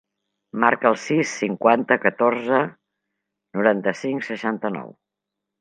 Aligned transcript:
Marca 0.61 0.87
el 0.89 0.97
sis, 1.01 1.33
cinquanta, 1.41 1.99
catorze, 2.07 2.63
noranta-cinc, 3.59 4.29
seixanta-nou. 4.31 4.93